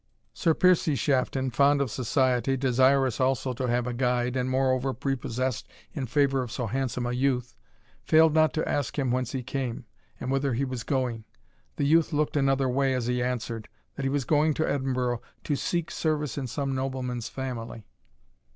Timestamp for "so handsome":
6.51-7.05